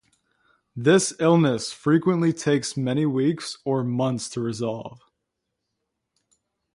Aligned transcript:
This 0.75 1.13
illness 1.19 1.71
frequently 1.71 2.33
takes 2.33 2.75
many 2.75 3.05
weeks 3.05 3.59
or 3.65 3.83
months 3.83 4.29
to 4.29 4.41
resolve. 4.41 4.99